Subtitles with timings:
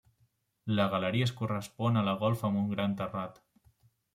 [0.79, 3.39] La galeria es correspon a la golfa amb un gran terrat.